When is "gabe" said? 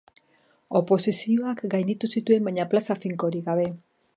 3.53-3.69